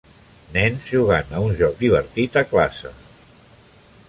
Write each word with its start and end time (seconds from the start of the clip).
Nens 0.55 0.87
jugant 0.93 1.35
a 1.39 1.43
un 1.49 1.53
joc 1.59 1.77
divertit 1.83 2.43
a 2.43 2.47
classe 2.55 2.95